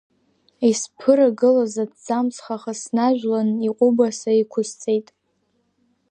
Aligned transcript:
Исԥырагылаз 0.69 1.73
аҭӡамц 1.83 2.35
хаха 2.43 2.73
снажәлан 2.81 3.49
иҟәыбаса 3.67 4.31
иқәысҵеит… 4.41 5.07